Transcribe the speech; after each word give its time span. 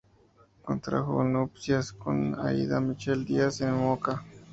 Contrajo 0.63 1.23
nupcias 1.27 1.93
con 1.93 2.39
Aída 2.39 2.81
Michel 2.81 3.23
Díaz 3.23 3.61
en 3.61 3.75
Moca. 3.75 4.25